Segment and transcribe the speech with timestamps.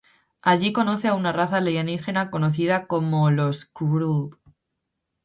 [0.41, 4.35] Allí conoce a una raza alienígena conocida como los Q`wrrlln.